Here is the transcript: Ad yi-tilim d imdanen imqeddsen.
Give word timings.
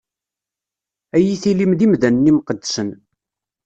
Ad 1.15 1.21
yi-tilim 1.25 1.71
d 1.79 1.81
imdanen 1.85 2.29
imqeddsen. 2.31 2.89